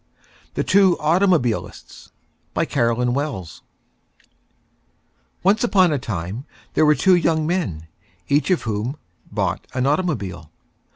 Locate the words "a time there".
5.93-6.87